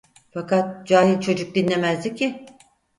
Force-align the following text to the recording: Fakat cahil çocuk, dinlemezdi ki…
Fakat 0.33 0.85
cahil 0.87 1.19
çocuk, 1.21 1.55
dinlemezdi 1.55 2.15
ki… 2.15 2.45